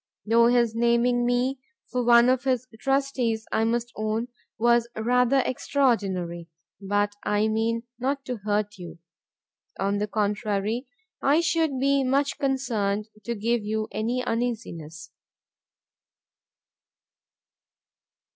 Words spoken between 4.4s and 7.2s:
was rather extraordinary; but